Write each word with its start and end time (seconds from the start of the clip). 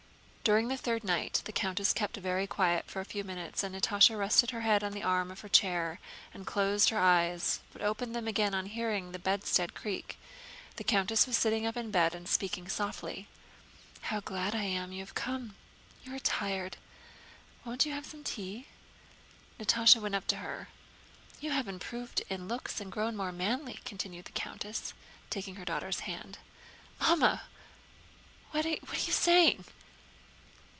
During 0.43 0.67
the 0.69 0.75
third 0.75 1.03
night 1.05 1.43
the 1.45 1.51
countess 1.53 1.93
kept 1.93 2.17
very 2.17 2.45
quiet 2.47 2.87
for 2.89 2.99
a 2.99 3.05
few 3.05 3.23
minutes, 3.23 3.63
and 3.63 3.73
Natásha 3.75 4.17
rested 4.19 4.49
her 4.51 4.61
head 4.61 4.83
on 4.83 4.91
the 4.91 5.03
arm 5.03 5.29
of 5.31 5.41
her 5.41 5.47
chair 5.47 5.99
and 6.33 6.47
closed 6.47 6.89
her 6.89 6.97
eyes, 6.97 7.61
but 7.71 7.81
opened 7.83 8.13
them 8.15 8.27
again 8.27 8.53
on 8.55 8.65
hearing 8.65 9.11
the 9.11 9.19
bedstead 9.19 9.73
creak. 9.75 10.17
The 10.77 10.83
countess 10.83 11.25
was 11.27 11.37
sitting 11.37 11.65
up 11.67 11.77
in 11.77 11.89
bed 11.91 12.13
and 12.15 12.27
speaking 12.27 12.67
softly. 12.67 13.27
"How 14.01 14.19
glad 14.19 14.53
I 14.55 14.63
am 14.63 14.91
you 14.91 14.99
have 15.01 15.13
come. 15.13 15.55
You 16.03 16.13
are 16.15 16.19
tired. 16.19 16.75
Won't 17.63 17.85
you 17.85 17.93
have 17.93 18.07
some 18.07 18.23
tea?" 18.23 18.65
Natásha 19.59 20.01
went 20.01 20.15
up 20.15 20.25
to 20.27 20.37
her. 20.37 20.67
"You 21.39 21.51
have 21.51 21.67
improved 21.67 22.23
in 22.31 22.47
looks 22.49 22.81
and 22.81 22.91
grown 22.91 23.15
more 23.15 23.31
manly," 23.31 23.79
continued 23.85 24.25
the 24.25 24.31
countess, 24.31 24.93
taking 25.29 25.55
her 25.55 25.65
daughter's 25.65 26.01
hand. 26.01 26.39
"Mamma! 26.99 27.43
What 28.49 28.65
are 28.65 28.69
you 28.69 28.81
saying..." 29.13 29.63